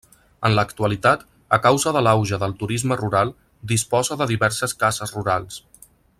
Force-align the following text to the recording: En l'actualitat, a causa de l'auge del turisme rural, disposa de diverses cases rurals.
En 0.47 0.53
l'actualitat, 0.59 1.25
a 1.57 1.59
causa 1.65 1.93
de 1.97 2.03
l'auge 2.07 2.39
del 2.45 2.55
turisme 2.63 2.97
rural, 3.03 3.33
disposa 3.75 4.19
de 4.23 4.29
diverses 4.35 4.75
cases 4.85 5.15
rurals. 5.21 5.63